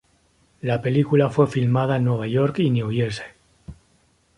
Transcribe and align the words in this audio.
La 0.61 0.81
película 0.81 1.29
fue 1.29 1.45
filmada 1.45 1.97
en 1.97 2.05
Nueva 2.05 2.25
York 2.25 2.57
y 2.57 2.71
New 2.71 2.89
Jersey. 2.91 3.27